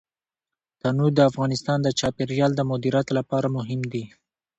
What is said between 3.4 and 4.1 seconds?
مهم دي.